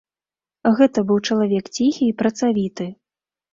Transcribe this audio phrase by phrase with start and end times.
[0.79, 2.91] Гэта быў чалавек ціхі і працавіты.